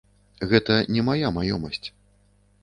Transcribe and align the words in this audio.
Гэта 0.53 0.77
не 0.95 1.03
мая 1.11 1.29
маёмасць. 1.37 1.87